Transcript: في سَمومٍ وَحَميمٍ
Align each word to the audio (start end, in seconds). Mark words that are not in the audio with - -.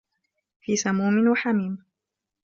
في 0.61 0.75
سَمومٍ 0.75 1.27
وَحَميمٍ 1.27 1.79